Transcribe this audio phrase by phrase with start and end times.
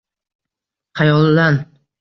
[0.97, 1.55] Xayolan